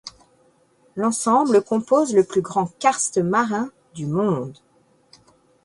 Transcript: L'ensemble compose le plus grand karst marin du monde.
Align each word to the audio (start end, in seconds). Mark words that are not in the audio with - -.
L'ensemble 0.95 1.61
compose 1.61 2.15
le 2.15 2.23
plus 2.23 2.41
grand 2.41 2.65
karst 2.79 3.19
marin 3.19 3.69
du 3.93 4.07
monde. 4.07 4.57